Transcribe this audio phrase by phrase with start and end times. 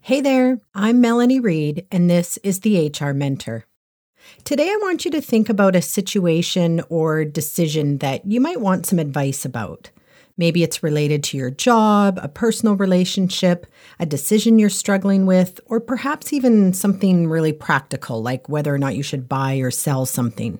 [0.00, 3.66] Hey there, I'm Melanie Reed, and this is the HR Mentor.
[4.42, 8.86] Today, I want you to think about a situation or decision that you might want
[8.86, 9.90] some advice about.
[10.38, 13.66] Maybe it's related to your job, a personal relationship,
[14.00, 18.96] a decision you're struggling with, or perhaps even something really practical, like whether or not
[18.96, 20.58] you should buy or sell something.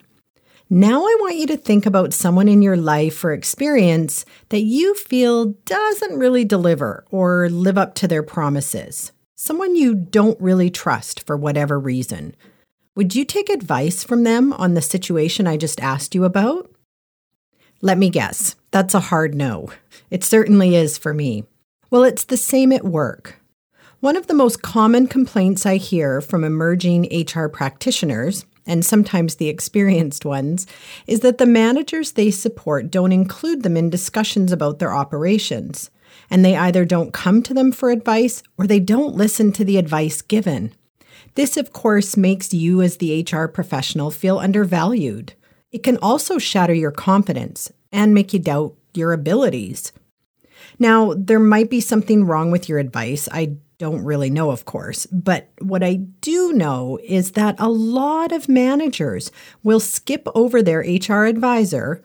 [0.68, 4.94] Now, I want you to think about someone in your life or experience that you
[4.94, 9.12] feel doesn't really deliver or live up to their promises.
[9.40, 12.34] Someone you don't really trust for whatever reason.
[12.96, 16.68] Would you take advice from them on the situation I just asked you about?
[17.80, 19.70] Let me guess, that's a hard no.
[20.10, 21.44] It certainly is for me.
[21.88, 23.38] Well, it's the same at work.
[24.00, 29.48] One of the most common complaints I hear from emerging HR practitioners, and sometimes the
[29.54, 30.66] experienced ones,
[31.06, 35.92] is that the managers they support don't include them in discussions about their operations,
[36.30, 39.78] and they either don't come to them for advice or they don't listen to the
[39.78, 40.72] advice given.
[41.34, 45.34] This, of course, makes you as the HR professional feel undervalued.
[45.70, 49.92] It can also shatter your confidence and make you doubt your abilities.
[50.78, 53.28] Now, there might be something wrong with your advice.
[53.30, 55.06] I don't really know, of course.
[55.06, 59.30] But what I do know is that a lot of managers
[59.62, 62.02] will skip over their HR advisor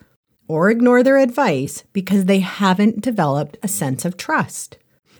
[0.54, 4.78] or ignore their advice because they haven't developed a sense of trust.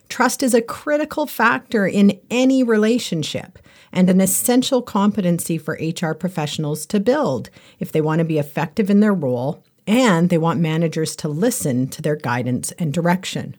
[0.08, 3.58] Trust is a critical factor in any relationship
[3.92, 8.92] and an essential competency for HR professionals to build if they want to be effective
[8.92, 13.58] in their role and they want managers to listen to their guidance and direction.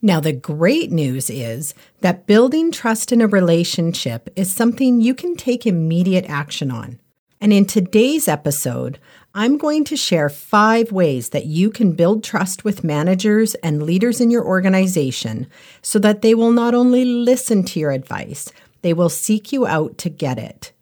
[0.00, 5.34] Now, the great news is that building trust in a relationship is something you can
[5.34, 7.00] take immediate action on.
[7.40, 8.98] And in today's episode,
[9.34, 14.22] I'm going to share five ways that you can build trust with managers and leaders
[14.22, 15.48] in your organization
[15.82, 19.98] so that they will not only listen to your advice, they will seek you out
[19.98, 20.72] to get it.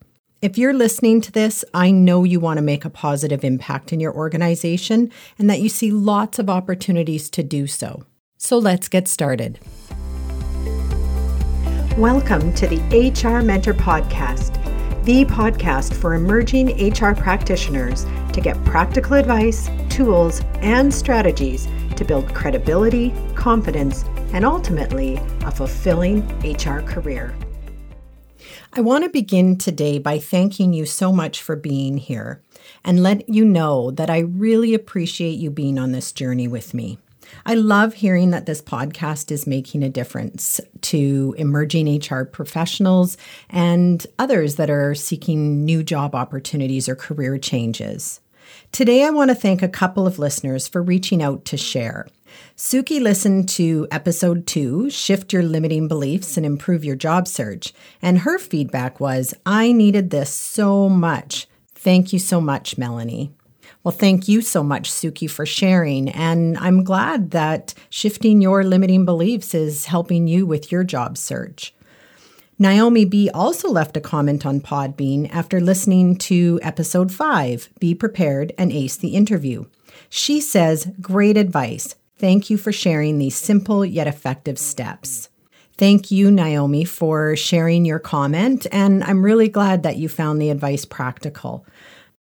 [0.43, 3.99] If you're listening to this, I know you want to make a positive impact in
[3.99, 5.11] your organization
[5.41, 8.05] and that you see lots of opportunities to do so.
[8.39, 9.59] So let's get started.
[11.99, 12.79] Welcome to the
[13.11, 14.56] HR Mentor Podcast,
[15.07, 22.35] the podcast for emerging HR practitioners to get practical advice, tools, and strategies to build
[22.35, 27.33] credibility, confidence, and ultimately a fulfilling HR career.
[28.73, 32.43] I want to begin today by thanking you so much for being here
[32.85, 36.99] and let you know that I really appreciate you being on this journey with me.
[37.45, 43.17] I love hearing that this podcast is making a difference to emerging HR professionals
[43.49, 48.21] and others that are seeking new job opportunities or career changes.
[48.73, 52.07] Today, I want to thank a couple of listeners for reaching out to share.
[52.57, 57.73] Suki listened to episode two, Shift Your Limiting Beliefs and Improve Your Job Search,
[58.03, 61.47] and her feedback was I needed this so much.
[61.75, 63.33] Thank you so much, Melanie.
[63.87, 66.09] Well, thank you so much, Suki, for sharing.
[66.09, 71.73] And I'm glad that shifting your limiting beliefs is helping you with your job search.
[72.59, 78.53] Naomi B also left a comment on Podbean after listening to episode 5, Be Prepared
[78.59, 79.67] and Ace the Interview.
[80.09, 81.95] She says, Great advice.
[82.19, 85.29] Thank you for sharing these simple yet effective steps.
[85.79, 90.51] Thank you, Naomi, for sharing your comment, and I'm really glad that you found the
[90.51, 91.67] advice practical.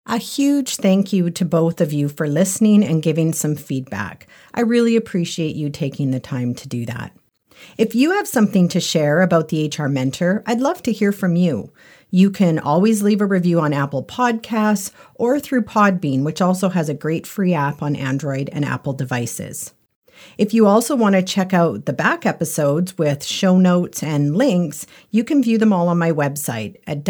[0.05, 4.27] A huge thank you to both of you for listening and giving some feedback.
[4.53, 7.15] I really appreciate you taking the time to do that.
[7.77, 11.37] If you have something to share about the HR Mentor, I'd love to hear from
[11.37, 11.71] you.
[12.11, 16.89] You can always leave a review on Apple Podcasts or through Podbean, which also has
[16.89, 19.73] a great free app on Android and Apple devices.
[20.37, 24.85] If you also want to check out the back episodes with show notes and links,
[25.11, 27.05] you can view them all on my website at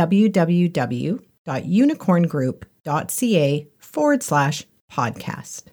[2.86, 5.64] www.unicorngroup.ca forward slash podcast.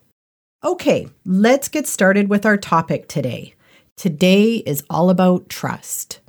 [0.62, 3.54] Okay, let's get started with our topic today
[3.96, 6.20] Today is all about trust.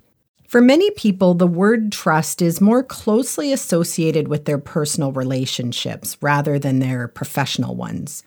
[0.46, 6.60] For many people, the word trust is more closely associated with their personal relationships rather
[6.60, 8.24] than their professional ones.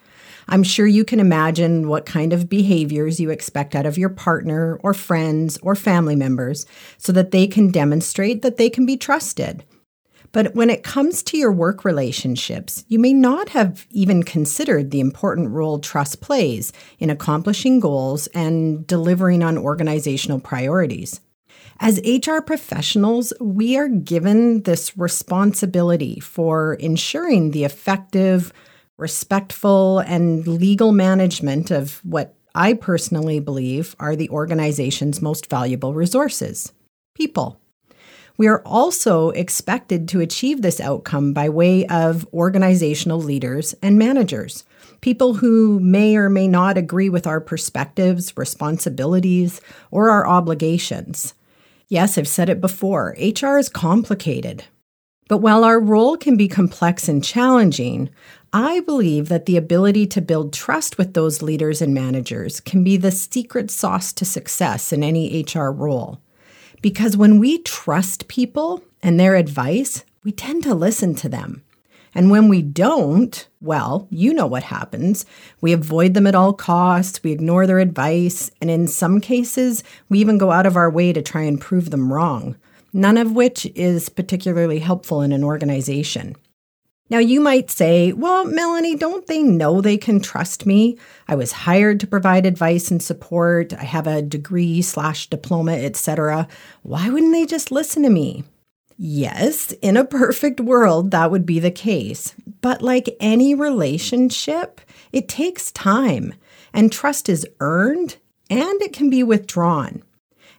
[0.48, 4.80] I'm sure you can imagine what kind of behaviors you expect out of your partner
[4.82, 6.64] or friends or family members
[6.96, 9.62] so that they can demonstrate that they can be trusted.
[10.34, 14.98] But when it comes to your work relationships, you may not have even considered the
[14.98, 21.20] important role trust plays in accomplishing goals and delivering on organizational priorities.
[21.78, 28.52] As HR professionals, we are given this responsibility for ensuring the effective,
[28.98, 36.72] respectful, and legal management of what I personally believe are the organization's most valuable resources.
[37.14, 37.60] people.
[38.36, 44.64] We are also expected to achieve this outcome by way of organizational leaders and managers,
[45.00, 49.60] people who may or may not agree with our perspectives, responsibilities,
[49.92, 51.34] or our obligations.
[51.88, 54.64] Yes, I've said it before HR is complicated.
[55.28, 58.10] But while our role can be complex and challenging,
[58.52, 62.96] I believe that the ability to build trust with those leaders and managers can be
[62.96, 66.20] the secret sauce to success in any HR role.
[66.84, 71.62] Because when we trust people and their advice, we tend to listen to them.
[72.14, 75.24] And when we don't, well, you know what happens.
[75.62, 80.18] We avoid them at all costs, we ignore their advice, and in some cases, we
[80.18, 82.54] even go out of our way to try and prove them wrong,
[82.92, 86.36] none of which is particularly helpful in an organization.
[87.14, 90.98] Now, you might say, well, Melanie, don't they know they can trust me?
[91.28, 93.72] I was hired to provide advice and support.
[93.72, 96.48] I have a degree slash diploma, etc.
[96.82, 98.42] Why wouldn't they just listen to me?
[98.98, 102.34] Yes, in a perfect world, that would be the case.
[102.60, 104.80] But like any relationship,
[105.12, 106.34] it takes time,
[106.72, 108.16] and trust is earned
[108.50, 110.02] and it can be withdrawn.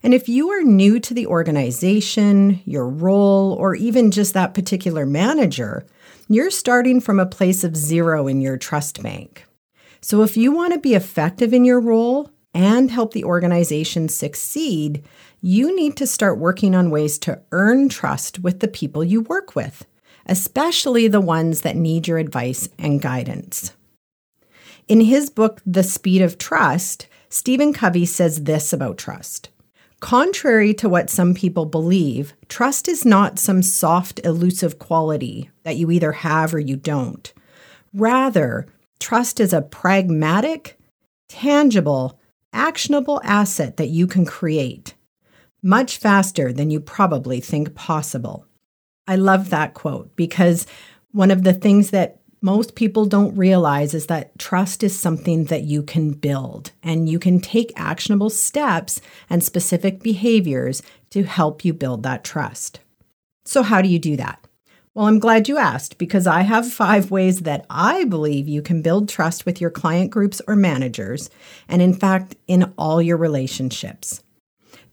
[0.01, 5.05] And if you are new to the organization, your role, or even just that particular
[5.05, 5.85] manager,
[6.27, 9.45] you're starting from a place of zero in your trust bank.
[10.01, 15.03] So, if you want to be effective in your role and help the organization succeed,
[15.41, 19.55] you need to start working on ways to earn trust with the people you work
[19.55, 19.85] with,
[20.25, 23.73] especially the ones that need your advice and guidance.
[24.87, 29.49] In his book, The Speed of Trust, Stephen Covey says this about trust.
[30.05, 35.89] Contrary to what some people believe, trust is not some soft, elusive quality that you
[35.89, 37.33] either have or you don't.
[37.91, 38.67] Rather,
[38.99, 40.77] trust is a pragmatic,
[41.27, 42.19] tangible,
[42.53, 44.93] actionable asset that you can create
[45.63, 48.45] much faster than you probably think possible.
[49.07, 50.67] I love that quote because
[51.13, 55.63] one of the things that most people don't realize is that trust is something that
[55.63, 59.01] you can build and you can take actionable steps
[59.31, 62.81] and specific behaviors to help you build that trust.
[63.45, 64.45] So, how do you do that?
[64.93, 68.83] Well, I'm glad you asked because I have five ways that I believe you can
[68.83, 71.31] build trust with your client groups or managers,
[71.67, 74.21] and in fact, in all your relationships.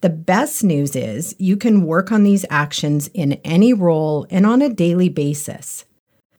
[0.00, 4.62] The best news is you can work on these actions in any role and on
[4.62, 5.84] a daily basis.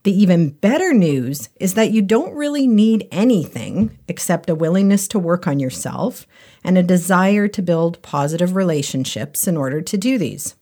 [0.04, 5.20] The even better news is that you don't really need anything except a willingness to
[5.20, 6.28] work on yourself
[6.62, 10.56] and a desire to build positive relationships in order to do these.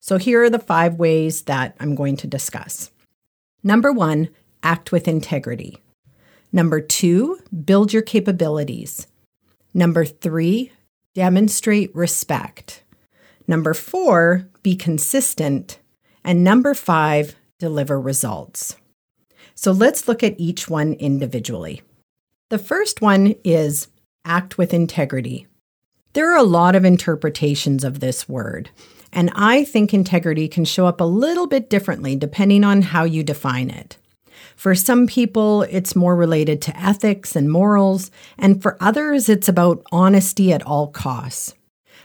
[0.00, 2.92] So, here are the five ways that I'm going to discuss.
[3.64, 4.28] Number one,
[4.62, 5.82] act with integrity.
[6.52, 9.08] Number two, build your capabilities.
[9.74, 10.72] Number three,
[11.14, 12.84] demonstrate respect.
[13.48, 15.80] Number four, be consistent.
[16.24, 18.76] And number five, deliver results.
[19.54, 21.82] So let's look at each one individually.
[22.50, 23.88] The first one is
[24.24, 25.46] act with integrity.
[26.12, 28.70] There are a lot of interpretations of this word,
[29.12, 33.22] and I think integrity can show up a little bit differently depending on how you
[33.22, 33.98] define it.
[34.56, 39.82] For some people, it's more related to ethics and morals, and for others, it's about
[39.92, 41.54] honesty at all costs.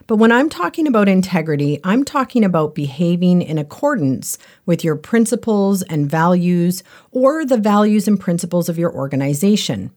[0.08, 5.82] But when I'm talking about integrity, I'm talking about behaving in accordance with your principles
[5.84, 9.92] and values or the values and principles of your organization.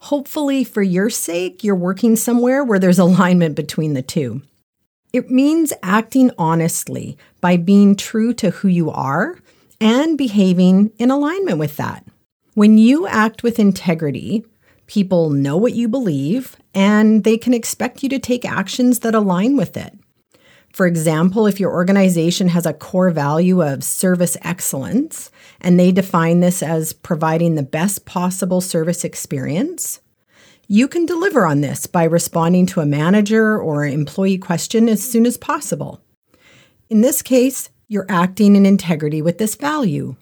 [0.00, 4.42] Hopefully, for your sake, you're working somewhere where there's alignment between the two.
[5.12, 9.38] It means acting honestly by being true to who you are
[9.80, 12.06] and behaving in alignment with that.
[12.54, 14.44] When you act with integrity,
[14.92, 19.56] People know what you believe and they can expect you to take actions that align
[19.56, 19.98] with it.
[20.74, 25.30] For example, if your organization has a core value of service excellence
[25.62, 30.00] and they define this as providing the best possible service experience,
[30.68, 35.24] you can deliver on this by responding to a manager or employee question as soon
[35.24, 36.02] as possible.
[36.90, 40.16] In this case, you're acting in integrity with this value.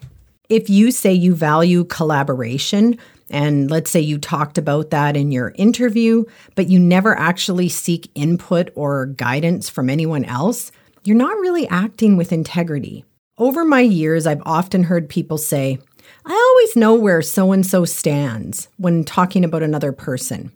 [0.49, 2.99] If you say you value collaboration,
[3.31, 8.11] and let's say you talked about that in your interview, but you never actually seek
[8.15, 10.73] input or guidance from anyone else,
[11.05, 13.05] you're not really acting with integrity.
[13.39, 15.79] Over my years, I've often heard people say,
[16.27, 20.53] I always know where so and so stands when talking about another person.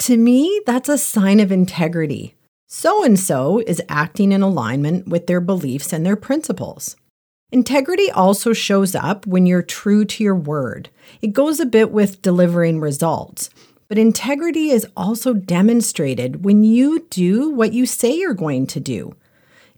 [0.00, 2.34] To me, that's a sign of integrity.
[2.66, 6.96] So and so is acting in alignment with their beliefs and their principles.
[7.52, 10.88] Integrity also shows up when you're true to your word.
[11.20, 13.50] It goes a bit with delivering results,
[13.88, 19.16] but integrity is also demonstrated when you do what you say you're going to do.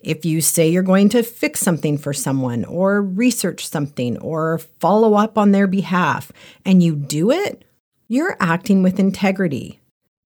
[0.01, 5.15] If you say you're going to fix something for someone or research something or follow
[5.15, 6.31] up on their behalf
[6.67, 7.65] and you do it,
[8.07, 9.81] you're acting with integrity.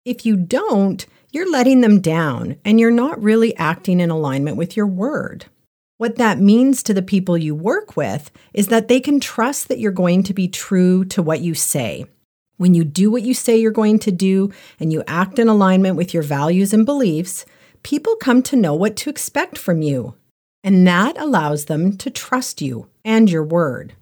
[0.07, 4.77] If you don't, you're letting them down and you're not really acting in alignment with
[4.77, 5.47] your word.
[6.05, 9.79] What that means to the people you work with is that they can trust that
[9.79, 12.05] you're going to be true to what you say.
[12.59, 15.97] When you do what you say you're going to do and you act in alignment
[15.97, 17.47] with your values and beliefs,
[17.83, 20.15] people come to know what to expect from you.
[20.63, 23.95] And that allows them to trust you and your word.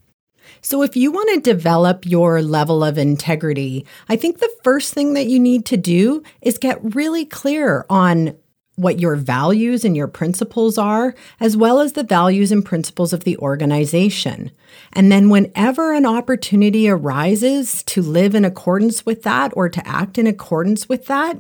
[0.61, 5.15] So, if you want to develop your level of integrity, I think the first thing
[5.15, 8.37] that you need to do is get really clear on
[8.77, 13.25] what your values and your principles are, as well as the values and principles of
[13.25, 14.51] the organization.
[14.93, 20.19] And then, whenever an opportunity arises to live in accordance with that or to act
[20.19, 21.37] in accordance with that,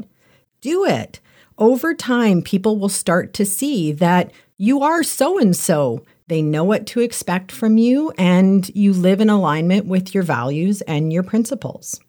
[0.60, 1.20] do it.
[1.58, 6.04] Over time, people will start to see that you are so and so.
[6.28, 10.80] They know what to expect from you, and you live in alignment with your values
[10.82, 12.00] and your principles.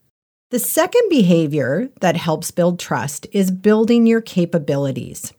[0.53, 5.33] The second behavior that helps build trust is building your capabilities.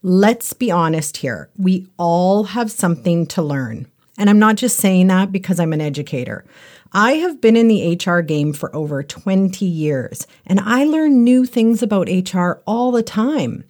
[0.00, 1.50] Let's be honest here.
[1.58, 3.88] We all have something to learn.
[4.16, 6.44] And I'm not just saying that because I'm an educator.
[6.92, 11.44] I have been in the HR game for over 20 years, and I learn new
[11.44, 13.64] things about HR all the time.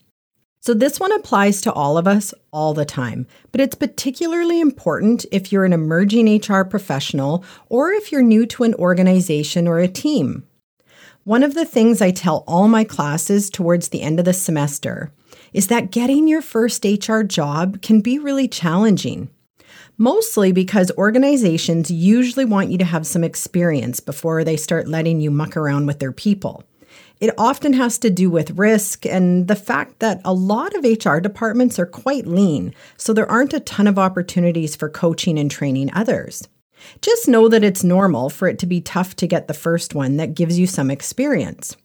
[0.65, 5.27] So, this one applies to all of us all the time, but it's particularly important
[5.33, 9.89] if you're an emerging HR professional or if you're new to an organization or a
[9.89, 10.47] team.
[11.25, 15.11] One of the things I tell all my classes towards the end of the semester
[15.53, 19.31] is that getting your first HR job can be really challenging.
[19.99, 25.33] Mostly because organizations usually want you to have some experience before they start letting you
[25.33, 26.63] muck around with their people.
[27.23, 31.19] It often has to do with risk and the fact that a lot of HR
[31.19, 35.93] departments are quite lean, so there aren't a ton of opportunities for coaching and training
[35.95, 36.49] others.
[37.01, 40.17] Just know that it's normal for it to be tough to get the first one
[40.17, 41.77] that gives you some experience.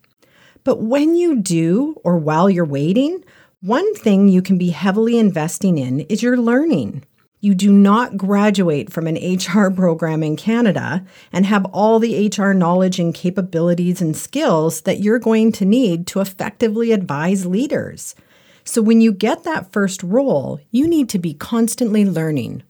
[0.64, 3.24] But when you do, or while you're waiting,
[3.62, 7.04] one thing you can be heavily investing in is your learning.
[7.40, 12.54] You do not graduate from an HR program in Canada and have all the HR
[12.54, 18.16] knowledge and capabilities and skills that you're going to need to effectively advise leaders.
[18.64, 22.64] So, when you get that first role, you need to be constantly learning.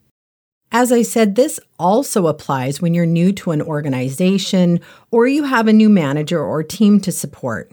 [0.71, 4.81] As I said, this also applies when you're new to an organization
[5.11, 7.71] or you have a new manager or team to support.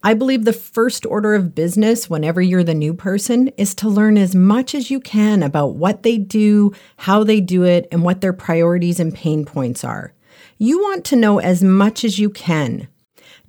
[0.00, 4.16] I believe the first order of business whenever you're the new person is to learn
[4.16, 8.20] as much as you can about what they do, how they do it, and what
[8.20, 10.14] their priorities and pain points are.
[10.56, 12.86] You want to know as much as you can.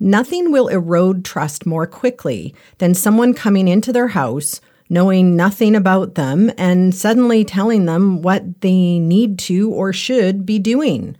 [0.00, 6.16] Nothing will erode trust more quickly than someone coming into their house, knowing nothing about
[6.16, 11.16] them, and suddenly telling them what they need to or should be doing.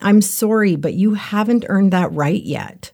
[0.00, 2.90] I'm sorry, but you haven't earned that right yet.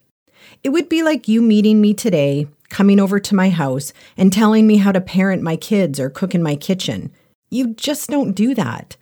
[0.62, 4.66] It would be like you meeting me today, coming over to my house, and telling
[4.66, 7.10] me how to parent my kids or cook in my kitchen.
[7.50, 8.96] You just don't do that.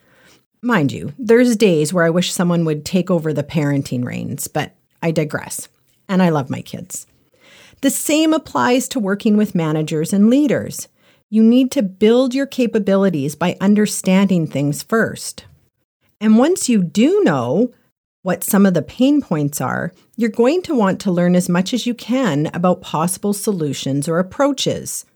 [0.63, 4.75] Mind you, there's days where I wish someone would take over the parenting reins, but
[5.03, 5.69] I digress.
[6.09, 7.07] And I love my kids.
[7.81, 10.89] The same applies to working with managers and leaders.
[11.29, 15.45] You need to build your capabilities by understanding things first.
[16.21, 17.73] And once you do know,
[18.27, 21.73] what some of the pain points are, you're going to want to learn as much
[21.73, 25.07] as you can about possible solutions or approaches.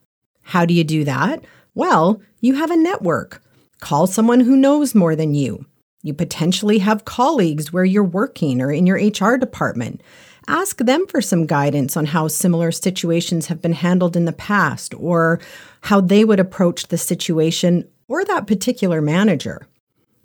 [0.42, 1.44] How do you do that?
[1.74, 3.42] Well, you have a network.
[3.80, 5.66] Call someone who knows more than you.
[6.04, 10.00] You potentially have colleagues where you're working or in your HR department.
[10.46, 14.94] Ask them for some guidance on how similar situations have been handled in the past
[14.94, 15.40] or
[15.80, 19.66] how they would approach the situation or that particular manager.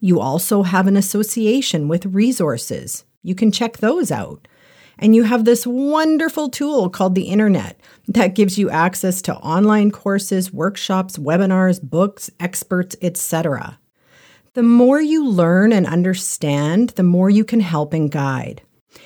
[0.05, 3.05] You also have an association with resources.
[3.23, 4.47] You can check those out.
[4.99, 9.89] And you have this wonderful tool called the internet that gives you access to online
[9.89, 13.79] courses, workshops, webinars, books, experts, etc.
[14.53, 18.61] The more you learn and understand, the more you can help and guide.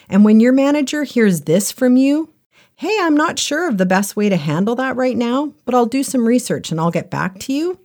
[0.10, 2.34] And when your manager hears this from you,
[2.76, 5.86] hey, I'm not sure of the best way to handle that right now, but I'll
[5.86, 7.80] do some research and I'll get back to you.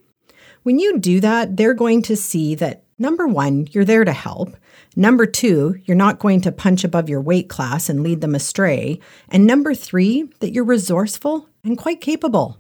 [0.65, 4.57] When you do that, they're going to see that Number one, you're there to help.
[4.97, 8.99] Number two, you're not going to punch above your weight class and lead them astray.
[9.29, 12.57] And number three, that you're resourceful and quite capable.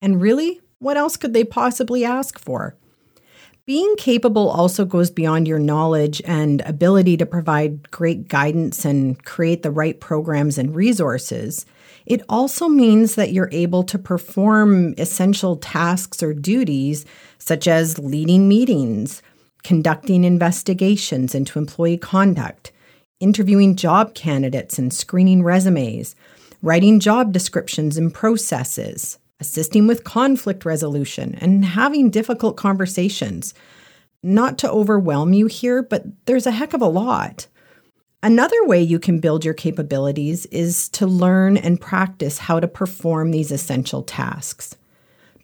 [0.00, 2.74] And really, what else could they possibly ask for?
[3.66, 9.62] Being capable also goes beyond your knowledge and ability to provide great guidance and create
[9.62, 11.66] the right programs and resources.
[12.06, 17.04] It also means that you're able to perform essential tasks or duties,
[17.36, 19.20] such as leading meetings,
[19.64, 22.72] conducting investigations into employee conduct,
[23.20, 26.16] interviewing job candidates and screening resumes,
[26.62, 33.54] writing job descriptions and processes, assisting with conflict resolution, and having difficult conversations.
[34.22, 37.48] Not to overwhelm you here, but there's a heck of a lot.
[38.22, 43.32] Another way you can build your capabilities is to learn and practice how to perform
[43.32, 44.76] these essential tasks.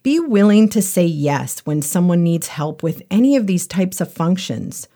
[0.02, 4.12] Be willing to say yes when someone needs help with any of these types of
[4.12, 4.88] functions.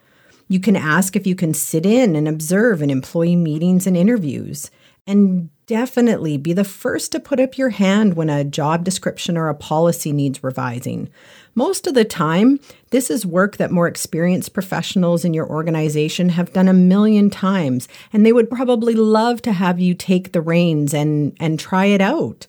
[0.49, 4.71] You can ask if you can sit in and observe in employee meetings and interviews.
[5.07, 9.49] And definitely be the first to put up your hand when a job description or
[9.49, 11.09] a policy needs revising.
[11.55, 16.53] Most of the time, this is work that more experienced professionals in your organization have
[16.53, 20.93] done a million times, and they would probably love to have you take the reins
[20.93, 22.47] and, and try it out.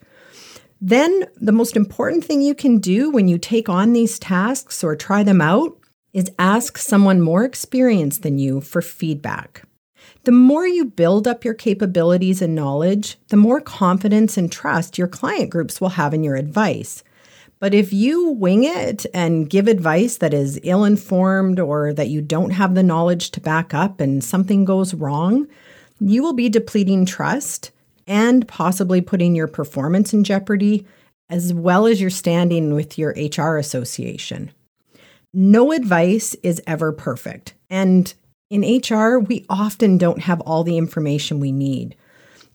[0.85, 4.97] Then, the most important thing you can do when you take on these tasks or
[4.97, 5.77] try them out
[6.11, 9.63] is ask someone more experienced than you for feedback.
[10.25, 15.07] The more you build up your capabilities and knowledge, the more confidence and trust your
[15.07, 17.01] client groups will have in your advice.
[17.61, 22.21] But if you wing it and give advice that is ill informed or that you
[22.21, 25.47] don't have the knowledge to back up and something goes wrong,
[26.01, 27.71] you will be depleting trust
[28.07, 30.85] and possibly putting your performance in jeopardy,
[31.29, 34.51] as well as your standing with your HR association.
[35.33, 37.55] No advice is ever perfect.
[37.69, 38.13] And
[38.49, 41.95] in HR, we often don't have all the information we need.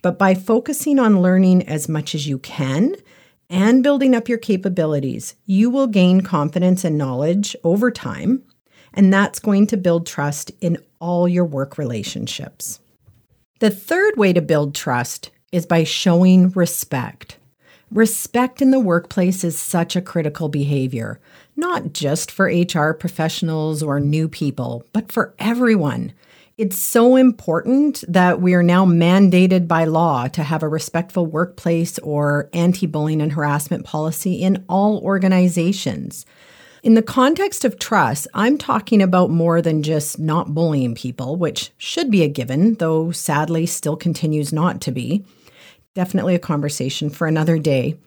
[0.02, 2.94] But by focusing on learning as much as you can
[3.50, 8.44] and building up your capabilities, you will gain confidence and knowledge over time.
[8.94, 12.78] And that's going to build trust in all your work relationships.
[13.58, 17.38] The third way to build trust is by showing respect.
[17.90, 21.20] Respect in the workplace is such a critical behavior,
[21.56, 26.12] not just for HR professionals or new people, but for everyone.
[26.58, 31.98] It's so important that we are now mandated by law to have a respectful workplace
[32.00, 36.26] or anti bullying and harassment policy in all organizations.
[36.82, 41.70] In the context of trust, I'm talking about more than just not bullying people, which
[41.78, 45.24] should be a given, though sadly still continues not to be.
[45.94, 47.98] Definitely a conversation for another day.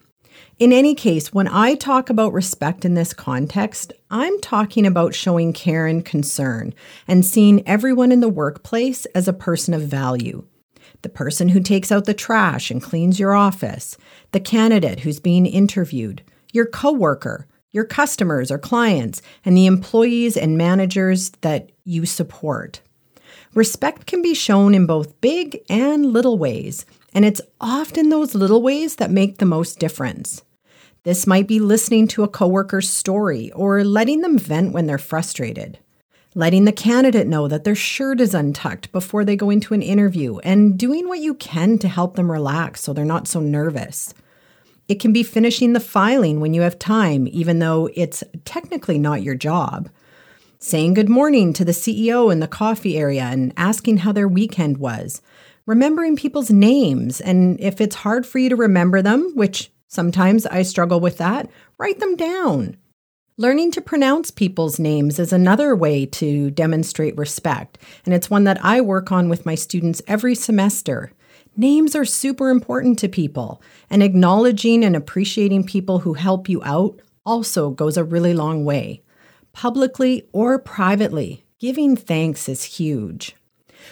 [0.59, 5.53] In any case, when I talk about respect in this context, I'm talking about showing
[5.53, 6.73] care and concern
[7.07, 10.45] and seeing everyone in the workplace as a person of value.
[11.01, 13.97] The person who takes out the trash and cleans your office,
[14.31, 16.21] the candidate who's being interviewed,
[16.53, 22.81] your coworker, your customers or clients, and the employees and managers that you support.
[23.53, 28.61] Respect can be shown in both big and little ways, and it's often those little
[28.61, 30.43] ways that make the most difference.
[31.03, 35.79] This might be listening to a coworker's story or letting them vent when they're frustrated.
[36.35, 40.37] Letting the candidate know that their shirt is untucked before they go into an interview
[40.39, 44.13] and doing what you can to help them relax so they're not so nervous.
[44.87, 49.23] It can be finishing the filing when you have time, even though it's technically not
[49.23, 49.89] your job.
[50.59, 54.77] Saying good morning to the CEO in the coffee area and asking how their weekend
[54.77, 55.21] was
[55.65, 57.21] remembering people's names.
[57.21, 61.49] And if it's hard for you to remember them, which sometimes I struggle with that,
[61.77, 62.77] write them down.
[63.37, 68.63] Learning to pronounce people's names is another way to demonstrate respect, and it's one that
[68.63, 71.11] I work on with my students every semester.
[71.57, 77.01] Names are super important to people, and acknowledging and appreciating people who help you out
[77.25, 79.01] also goes a really long way.
[79.53, 83.35] Publicly or privately, giving thanks is huge.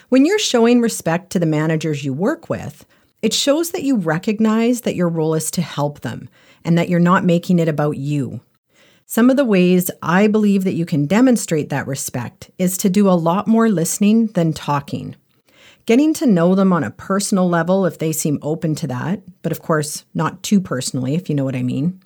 [0.09, 2.85] When you're showing respect to the managers you work with,
[3.21, 6.29] it shows that you recognize that your role is to help them
[6.63, 8.41] and that you're not making it about you.
[9.05, 13.09] Some of the ways I believe that you can demonstrate that respect is to do
[13.09, 15.15] a lot more listening than talking.
[15.87, 19.51] Getting to know them on a personal level if they seem open to that, but
[19.51, 21.99] of course, not too personally, if you know what I mean.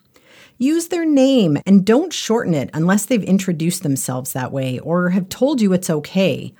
[0.57, 5.27] Use their name and don't shorten it unless they've introduced themselves that way or have
[5.27, 6.53] told you it's okay.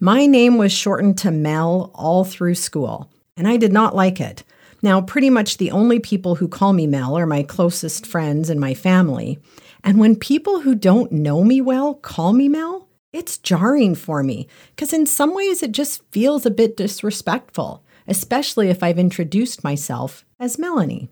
[0.00, 4.44] My name was shortened to Mel all through school, and I did not like it.
[4.80, 8.60] Now, pretty much the only people who call me Mel are my closest friends and
[8.60, 9.40] my family.
[9.82, 14.46] And when people who don't know me well call me Mel, it's jarring for me
[14.70, 20.24] because in some ways it just feels a bit disrespectful, especially if I've introduced myself
[20.38, 21.08] as Melanie.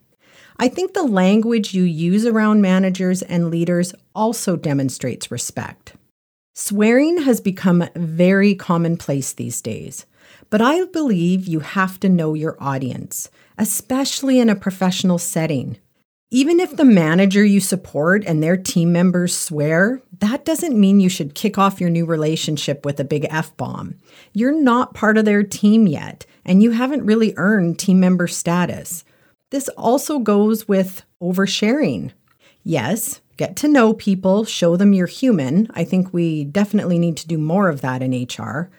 [0.58, 5.85] I think the language you use around managers and leaders also demonstrates respect.
[6.58, 10.06] Swearing has become very commonplace these days,
[10.48, 15.76] but I believe you have to know your audience, especially in a professional setting.
[16.30, 21.10] Even if the manager you support and their team members swear, that doesn't mean you
[21.10, 23.96] should kick off your new relationship with a big F bomb.
[24.32, 29.04] You're not part of their team yet, and you haven't really earned team member status.
[29.50, 32.12] This also goes with oversharing.
[32.64, 35.68] Yes, get to know people, show them you're human.
[35.74, 38.70] I think we definitely need to do more of that in HR.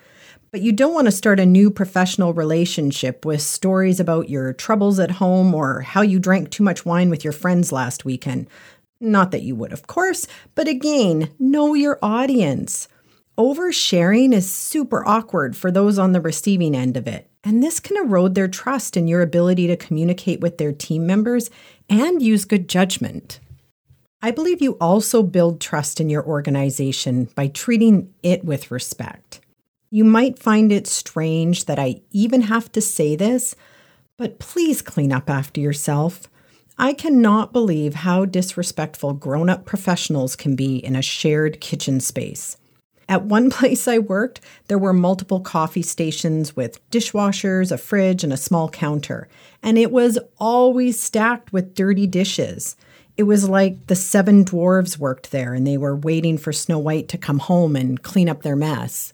[0.51, 4.97] But you don't want to start a new professional relationship with stories about your troubles
[4.99, 8.47] at home or how you drank too much wine with your friends last weekend.
[8.99, 12.87] Not that you would, of course, but again, know your audience.
[13.37, 17.95] Oversharing is super awkward for those on the receiving end of it, and this can
[17.95, 21.51] erode their trust in your ability to communicate with their team members
[21.87, 23.39] and use good judgment.
[24.21, 29.41] I believe you also build trust in your organization by treating it with respect.
[29.91, 33.55] You might find it strange that I even have to say this,
[34.17, 36.27] but please clean up after yourself.
[36.79, 42.57] I cannot believe how disrespectful grown up professionals can be in a shared kitchen space.
[43.07, 48.33] At one place I worked, there were multiple coffee stations with dishwashers, a fridge, and
[48.33, 49.27] a small counter,
[49.61, 52.75] and it was always stacked with dirty dishes.
[53.17, 57.07] It was like the seven dwarves worked there and they were waiting for Snow White
[57.09, 59.11] to come home and clean up their mess.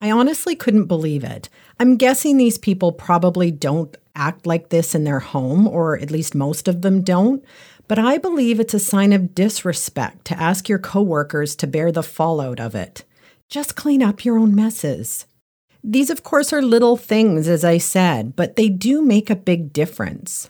[0.00, 1.50] I honestly couldn't believe it.
[1.78, 6.34] I'm guessing these people probably don't act like this in their home, or at least
[6.34, 7.44] most of them don't.
[7.88, 12.02] But I believe it's a sign of disrespect to ask your coworkers to bear the
[12.02, 13.04] fallout of it.
[13.48, 15.26] Just clean up your own messes.
[15.84, 19.72] These, of course, are little things, as I said, but they do make a big
[19.72, 20.48] difference.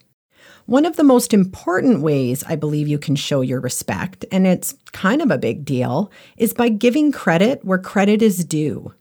[0.67, 4.75] One of the most important ways I believe you can show your respect, and it's
[4.91, 8.93] kind of a big deal, is by giving credit where credit is due.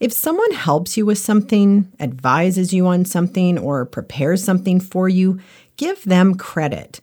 [0.00, 5.38] If someone helps you with something, advises you on something, or prepares something for you,
[5.76, 7.00] give them credit.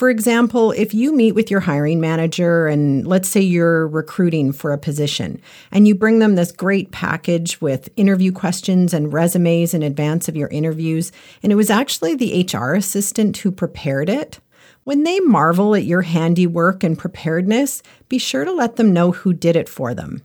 [0.00, 4.72] For example, if you meet with your hiring manager and let's say you're recruiting for
[4.72, 9.82] a position and you bring them this great package with interview questions and resumes in
[9.82, 14.40] advance of your interviews, and it was actually the HR assistant who prepared it,
[14.84, 19.34] when they marvel at your handiwork and preparedness, be sure to let them know who
[19.34, 20.22] did it for them.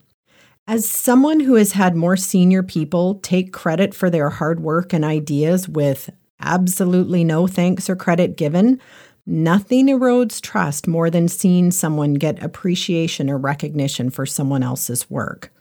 [0.69, 5.03] As someone who has had more senior people take credit for their hard work and
[5.03, 8.79] ideas with absolutely no thanks or credit given,
[9.25, 15.51] nothing erodes trust more than seeing someone get appreciation or recognition for someone else's work.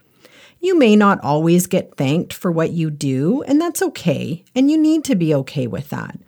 [0.61, 4.79] You may not always get thanked for what you do, and that's okay, and you
[4.79, 6.19] need to be okay with that.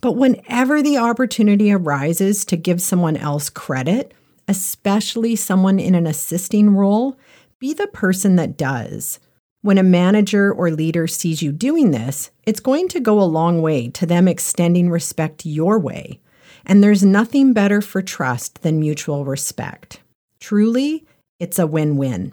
[0.00, 4.14] But whenever the opportunity arises to give someone else credit,
[4.48, 7.18] especially someone in an assisting role,
[7.58, 9.18] be the person that does.
[9.62, 13.60] When a manager or leader sees you doing this, it's going to go a long
[13.60, 16.20] way to them extending respect your way.
[16.66, 20.00] And there's nothing better for trust than mutual respect.
[20.40, 21.04] Truly,
[21.38, 22.32] it's a win win.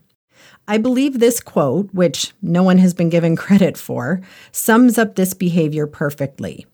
[0.68, 5.34] I believe this quote, which no one has been given credit for, sums up this
[5.34, 6.66] behavior perfectly.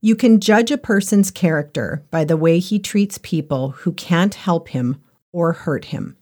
[0.00, 4.68] You can judge a person's character by the way he treats people who can't help
[4.68, 5.00] him
[5.32, 6.16] or hurt him.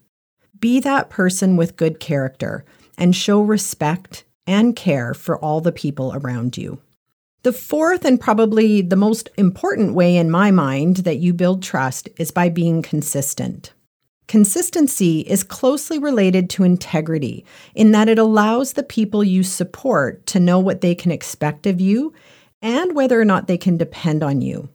[0.59, 2.63] Be that person with good character
[2.97, 6.79] and show respect and care for all the people around you.
[7.43, 12.07] The fourth and probably the most important way in my mind that you build trust
[12.17, 13.73] is by being consistent.
[14.27, 20.39] Consistency is closely related to integrity in that it allows the people you support to
[20.39, 22.13] know what they can expect of you
[22.61, 24.69] and whether or not they can depend on you.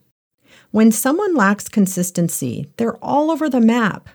[0.71, 4.09] When someone lacks consistency, they're all over the map.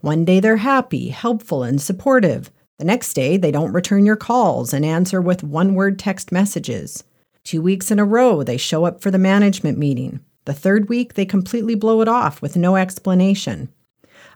[0.00, 2.52] One day they're happy, helpful, and supportive.
[2.78, 7.02] The next day, they don't return your calls and answer with one word text messages.
[7.46, 10.18] Two weeks in a row, they show up for the management meeting.
[10.46, 13.68] The third week, they completely blow it off with no explanation.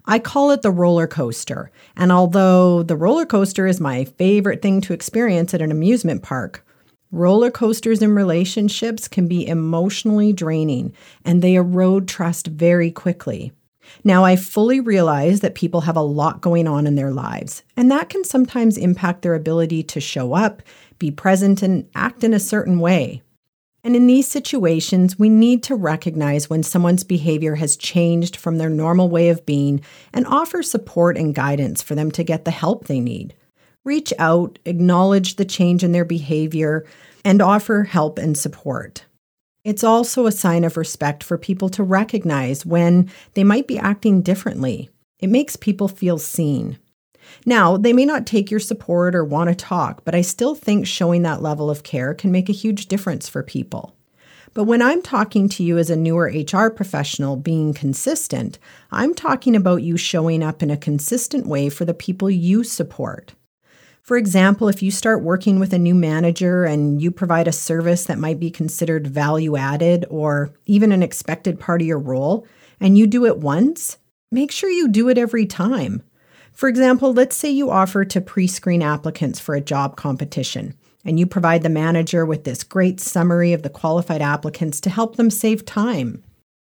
[0.07, 4.81] I call it the roller coaster, and although the roller coaster is my favorite thing
[4.83, 6.65] to experience at an amusement park,
[7.11, 10.95] roller coasters in relationships can be emotionally draining
[11.25, 13.51] and they erode trust very quickly.
[14.05, 17.91] Now, I fully realize that people have a lot going on in their lives, and
[17.91, 20.63] that can sometimes impact their ability to show up,
[21.01, 23.23] be present, and act in a certain way.
[23.83, 28.71] And in these situations, we need to recognize when someone's behavior has changed from their
[28.71, 29.81] normal way of being
[30.13, 33.35] and offer support and guidance for them to get the help they need.
[33.85, 36.85] Reach out, acknowledge the change in their behavior,
[37.25, 39.07] and offer help and support.
[39.65, 44.21] It's also a sign of respect for people to recognize when they might be acting
[44.21, 44.91] differently.
[45.19, 46.79] It makes people feel seen.
[47.47, 50.87] Now, they may not take your support or want to talk, but I still think
[50.87, 53.95] showing that level of care can make a huge difference for people.
[54.53, 58.59] But when I'm talking to you as a newer HR professional being consistent,
[58.91, 63.35] I'm talking about you showing up in a consistent way for the people you support.
[64.03, 68.07] For example, if you start working with a new manager and you provide a service
[68.07, 72.45] that might be considered value added or even an expected part of your role,
[72.81, 73.99] and you do it once,
[74.33, 76.03] make sure you do it every time.
[76.53, 81.19] For example, let's say you offer to pre screen applicants for a job competition and
[81.19, 85.31] you provide the manager with this great summary of the qualified applicants to help them
[85.31, 86.23] save time.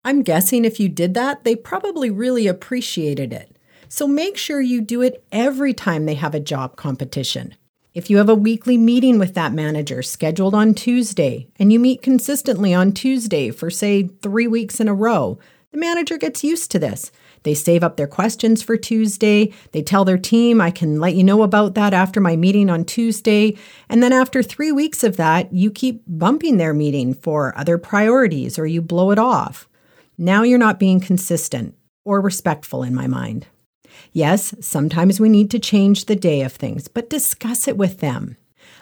[0.03, 3.57] I'm guessing if you did that, they probably really appreciated it.
[3.89, 7.55] So make sure you do it every time they have a job competition.
[7.93, 12.01] If you have a weekly meeting with that manager scheduled on Tuesday and you meet
[12.01, 15.39] consistently on Tuesday for, say, three weeks in a row,
[15.71, 17.11] the manager gets used to this
[17.43, 19.53] they save up their questions for Tuesday.
[19.71, 22.85] They tell their team, I can let you know about that after my meeting on
[22.85, 23.57] Tuesday.
[23.89, 28.57] And then after three weeks of that, you keep bumping their meeting for other priorities
[28.57, 29.67] or you blow it off.
[30.17, 33.47] Now you're not being consistent or respectful in my mind.
[34.13, 38.37] Yes, sometimes we need to change the day of things, but discuss it with them.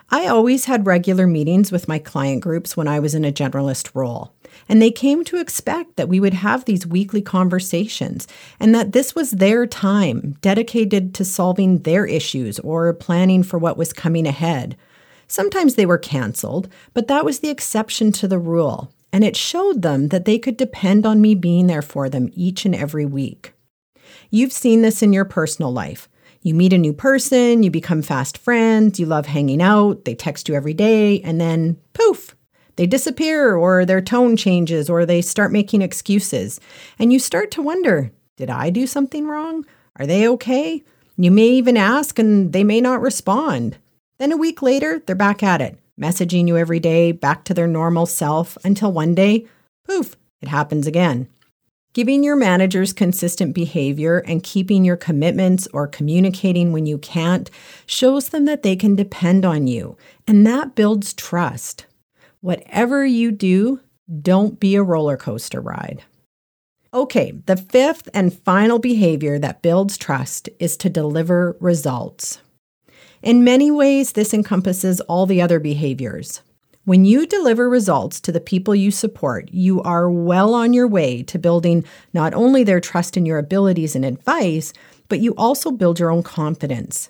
[0.10, 3.90] I always had regular meetings with my client groups when I was in a generalist
[3.94, 4.34] role.
[4.68, 8.28] And they came to expect that we would have these weekly conversations
[8.60, 13.78] and that this was their time dedicated to solving their issues or planning for what
[13.78, 14.76] was coming ahead.
[15.28, 18.92] Sometimes they were canceled, but that was the exception to the rule.
[19.12, 22.66] And it showed them that they could depend on me being there for them each
[22.66, 23.54] and every week.
[24.30, 26.10] You've seen this in your personal life.
[26.42, 30.48] You meet a new person, you become fast friends, you love hanging out, they text
[30.48, 32.36] you every day, and then poof,
[32.76, 36.60] they disappear or their tone changes or they start making excuses.
[37.00, 39.66] And you start to wonder did I do something wrong?
[39.98, 40.84] Are they okay?
[41.18, 43.78] You may even ask and they may not respond.
[44.18, 47.68] Then a week later, they're back at it, messaging you every day, back to their
[47.68, 49.48] normal self until one day,
[49.86, 51.30] poof, it happens again.
[51.94, 57.50] Giving your managers consistent behavior and keeping your commitments or communicating when you can't
[57.86, 61.86] shows them that they can depend on you, and that builds trust.
[62.46, 63.80] Whatever you do,
[64.22, 66.04] don't be a roller coaster ride.
[66.94, 72.42] Okay, the fifth and final behavior that builds trust is to deliver results.
[73.24, 76.44] In many ways, this encompasses all the other behaviors.
[76.84, 81.24] When you deliver results to the people you support, you are well on your way
[81.24, 84.72] to building not only their trust in your abilities and advice,
[85.10, 87.10] but you also build your own confidence.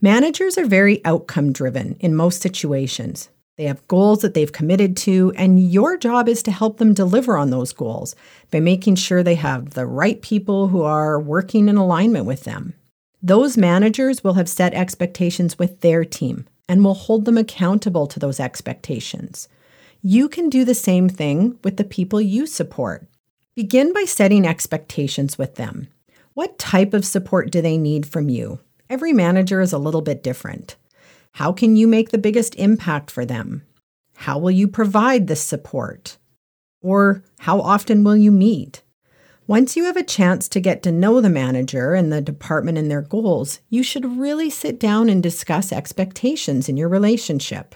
[0.00, 3.28] Managers are very outcome driven in most situations.
[3.56, 7.36] They have goals that they've committed to, and your job is to help them deliver
[7.36, 8.16] on those goals
[8.50, 12.74] by making sure they have the right people who are working in alignment with them.
[13.22, 18.18] Those managers will have set expectations with their team and will hold them accountable to
[18.18, 19.48] those expectations.
[20.00, 23.06] You can do the same thing with the people you support.
[23.54, 25.88] Begin by setting expectations with them.
[26.34, 28.60] What type of support do they need from you?
[28.88, 30.76] Every manager is a little bit different.
[31.32, 33.62] How can you make the biggest impact for them?
[34.16, 36.18] How will you provide this support?
[36.82, 38.82] Or how often will you meet?
[39.46, 42.90] Once you have a chance to get to know the manager and the department and
[42.90, 47.74] their goals, you should really sit down and discuss expectations in your relationship.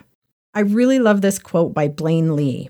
[0.53, 2.69] I really love this quote by Blaine Lee.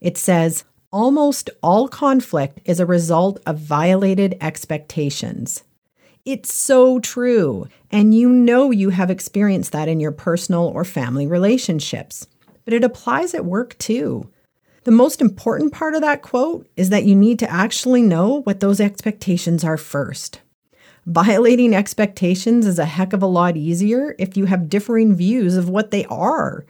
[0.00, 5.64] It says, Almost all conflict is a result of violated expectations.
[6.24, 7.68] It's so true.
[7.90, 12.26] And you know you have experienced that in your personal or family relationships.
[12.64, 14.30] But it applies at work too.
[14.84, 18.60] The most important part of that quote is that you need to actually know what
[18.60, 20.40] those expectations are first.
[21.06, 25.68] Violating expectations is a heck of a lot easier if you have differing views of
[25.68, 26.64] what they are.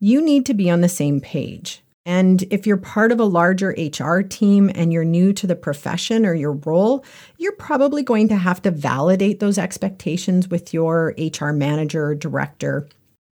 [0.00, 1.82] You need to be on the same page.
[2.08, 6.24] And if you're part of a larger HR team and you're new to the profession
[6.24, 7.04] or your role,
[7.36, 12.88] you're probably going to have to validate those expectations with your HR manager or director.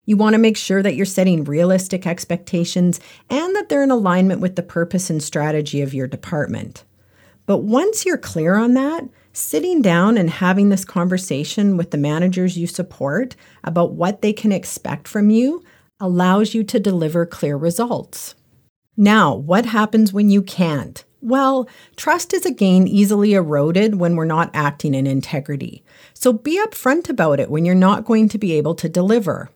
[0.05, 3.01] You want to make sure that you're setting realistic expectations
[3.31, 6.85] and that they're in alignment with the purpose and strategy of your department.
[7.47, 12.59] But once you're clear on that, sitting down and having this conversation with the managers
[12.59, 15.65] you support about what they can expect from you
[16.01, 18.35] allows you to deliver clear results.
[19.01, 21.05] Now, what happens when you can't?
[21.21, 25.85] Well, trust is a again easily eroded when we're not acting in integrity.
[26.15, 29.51] So be upfront about it when you're not going to be able to deliver.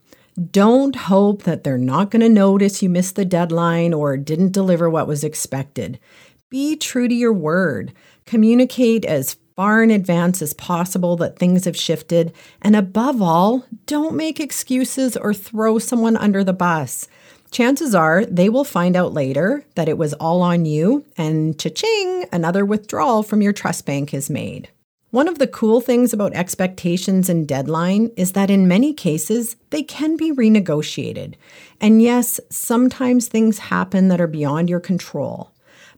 [0.52, 4.88] Don't hope that they're not going to notice you missed the deadline or didn't deliver
[4.88, 5.98] what was expected.
[6.48, 7.92] Be true to your word.
[8.26, 12.32] Communicate as far in advance as possible that things have shifted.
[12.62, 17.08] And above all, don't make excuses or throw someone under the bus.
[17.52, 22.26] Chances are they will find out later that it was all on you, and cha-ching,
[22.32, 24.68] another withdrawal from your trust bank is made.
[25.10, 29.82] One of the cool things about expectations and deadline is that in many cases, they
[29.82, 31.34] can be renegotiated.
[31.82, 35.52] And yes, sometimes things happen that are beyond your control.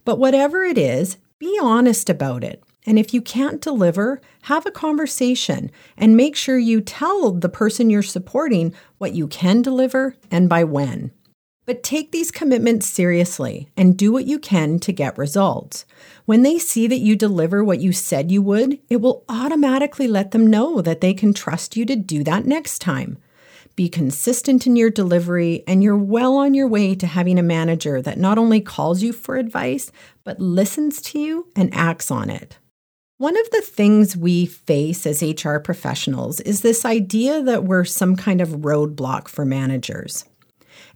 [0.04, 2.62] But whatever it is, be honest about it.
[2.86, 7.90] And if you can't deliver, have a conversation and make sure you tell the person
[7.90, 11.12] you're supporting what you can deliver and by when.
[11.66, 15.87] But take these commitments seriously and do what you can to get results.
[16.27, 20.33] When they see that you deliver what you said you would, it will automatically let
[20.33, 23.18] them know that they can trust you to do that next time.
[23.77, 28.00] Be consistent in your delivery, and you're well on your way to having a manager
[28.00, 29.90] that not only calls you for advice,
[30.22, 32.59] but listens to you and acts on it.
[33.18, 38.16] One of the things we face as HR professionals is this idea that we're some
[38.16, 40.24] kind of roadblock for managers.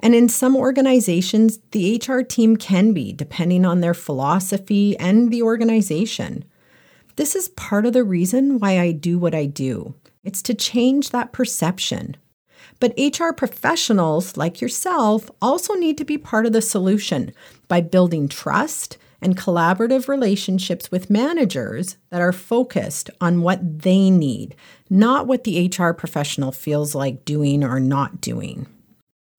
[0.01, 5.43] And in some organizations, the HR team can be, depending on their philosophy and the
[5.43, 6.45] organization.
[7.17, 9.95] This is part of the reason why I do what I do.
[10.23, 12.17] It's to change that perception.
[12.81, 17.33] But HR professionals like yourself also need to be part of the solution
[17.67, 24.55] by building trust and collaborative relationships with managers that are focused on what they need,
[24.89, 28.67] not what the HR professional feels like doing or not doing.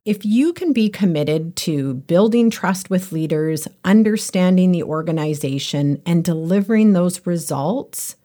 [0.10, 6.94] If you can be committed to building trust with leaders, understanding the organization, and delivering
[6.94, 8.16] those results,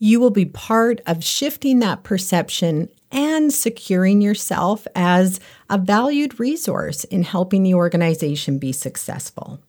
[0.00, 5.38] you will be part of shifting that perception and securing yourself as
[5.70, 9.60] a valued resource in helping the organization be successful.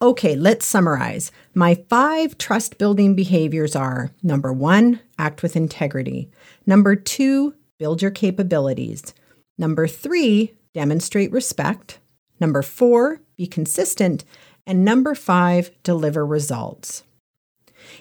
[0.00, 1.32] Okay, let's summarize.
[1.54, 6.30] My five trust building behaviors are number one, act with integrity.
[6.66, 9.12] Number two, build your capabilities.
[9.60, 11.98] Number three, demonstrate respect.
[12.40, 14.24] Number four, be consistent.
[14.66, 17.04] And number five, deliver results.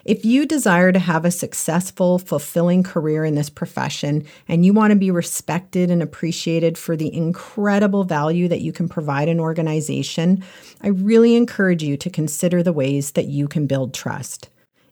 [0.06, 4.92] If you desire to have a successful, fulfilling career in this profession and you want
[4.92, 10.44] to be respected and appreciated for the incredible value that you can provide an organization,
[10.82, 14.50] I really encourage you to consider the ways that you can build trust.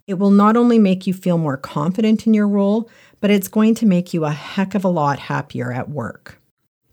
[0.07, 2.89] It will not only make you feel more confident in your role,
[3.21, 6.39] but it's going to make you a heck of a lot happier at work.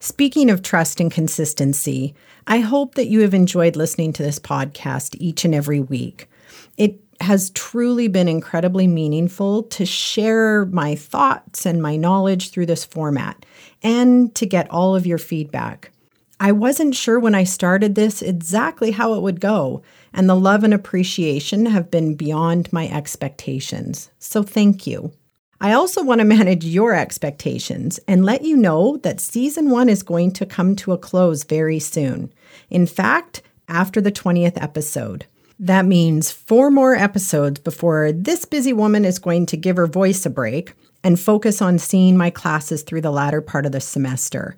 [0.00, 2.14] Speaking of trust and consistency,
[2.46, 6.30] I hope that you have enjoyed listening to this podcast each and every week.
[6.78, 12.84] It has truly been incredibly meaningful to share my thoughts and my knowledge through this
[12.84, 13.44] format
[13.82, 15.90] and to get all of your feedback.
[16.38, 20.64] I wasn't sure when I started this exactly how it would go, and the love
[20.64, 24.10] and appreciation have been beyond my expectations.
[24.18, 25.12] So thank you.
[25.60, 30.02] I also want to manage your expectations and let you know that season one is
[30.02, 32.32] going to come to a close very soon.
[32.68, 35.26] In fact, after the 20th episode.
[35.58, 40.26] That means four more episodes before this busy woman is going to give her voice
[40.26, 44.56] a break and focus on seeing my classes through the latter part of the semester,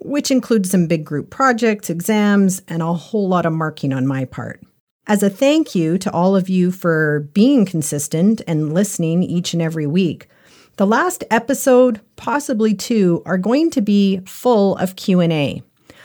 [0.00, 4.24] which includes some big group projects, exams, and a whole lot of marking on my
[4.24, 4.60] part.
[5.06, 9.62] As a thank you to all of you for being consistent and listening each and
[9.62, 10.28] every week,
[10.76, 15.62] the last episode, possibly two, are going to be full of Q&A.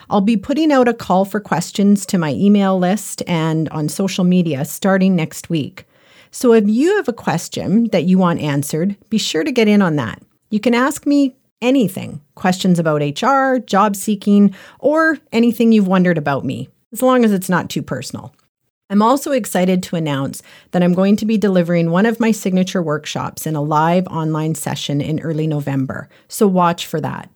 [0.09, 4.23] I'll be putting out a call for questions to my email list and on social
[4.23, 5.85] media starting next week.
[6.31, 9.81] So if you have a question that you want answered, be sure to get in
[9.81, 10.21] on that.
[10.49, 16.45] You can ask me anything questions about HR, job seeking, or anything you've wondered about
[16.45, 18.33] me, as long as it's not too personal.
[18.89, 22.83] I'm also excited to announce that I'm going to be delivering one of my signature
[22.83, 27.29] workshops in a live online session in early November, so watch for that.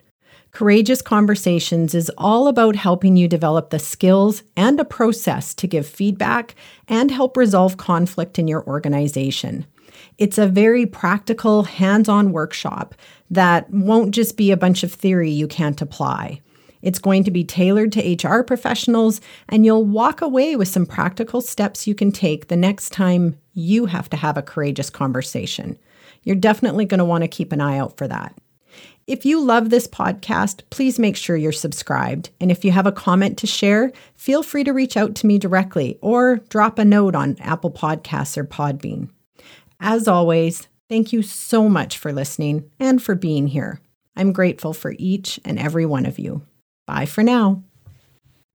[0.52, 5.88] Courageous Conversations is all about helping you develop the skills and a process to give
[5.88, 6.56] feedback
[6.88, 9.68] and help resolve conflict in your organization.
[10.18, 12.96] It's a very practical, hands on workshop
[13.30, 16.42] that won't just be a bunch of theory you can't apply.
[16.82, 21.42] It's going to be tailored to HR professionals, and you'll walk away with some practical
[21.42, 25.78] steps you can take the next time you have to have a courageous conversation.
[26.24, 28.34] You're definitely going to want to keep an eye out for that.
[29.10, 32.30] If you love this podcast, please make sure you're subscribed.
[32.40, 35.38] And if you have a comment to share, feel free to reach out to me
[35.38, 39.10] directly or drop a note on Apple Podcasts or Podbean.
[39.80, 43.80] As always, Thank you so much for listening and for being here.
[44.16, 46.42] I'm grateful for each and every one of you.
[46.88, 47.64] Bye for now.